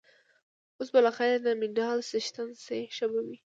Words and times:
اوس 0.77 0.89
به 0.93 0.99
له 1.05 1.11
خیره 1.17 1.37
د 1.41 1.47
مډال 1.59 1.99
څښتن 2.09 2.49
شې، 2.65 2.81
ښه 2.95 3.05
به 3.11 3.19
وي. 3.27 3.37